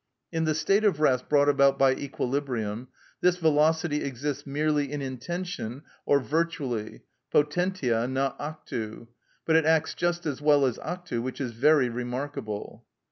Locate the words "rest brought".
0.99-1.47